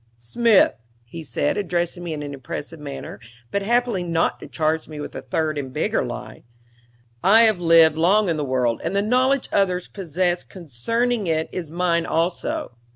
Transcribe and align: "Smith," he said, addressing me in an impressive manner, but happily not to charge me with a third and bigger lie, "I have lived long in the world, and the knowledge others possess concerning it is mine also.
"Smith," 0.17 0.73
he 1.03 1.23
said, 1.23 1.57
addressing 1.57 2.03
me 2.03 2.11
in 2.11 2.23
an 2.23 2.33
impressive 2.33 2.79
manner, 2.79 3.19
but 3.51 3.61
happily 3.61 4.01
not 4.01 4.39
to 4.39 4.47
charge 4.47 4.87
me 4.87 4.99
with 4.99 5.13
a 5.13 5.21
third 5.21 5.59
and 5.59 5.73
bigger 5.73 6.03
lie, 6.03 6.41
"I 7.23 7.43
have 7.43 7.59
lived 7.59 7.97
long 7.97 8.27
in 8.27 8.35
the 8.35 8.43
world, 8.43 8.81
and 8.83 8.95
the 8.95 9.03
knowledge 9.03 9.47
others 9.53 9.87
possess 9.87 10.43
concerning 10.43 11.27
it 11.27 11.49
is 11.51 11.69
mine 11.69 12.07
also. 12.07 12.75